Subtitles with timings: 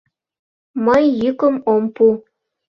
[0.85, 2.05] Мый йӱкым ом пу.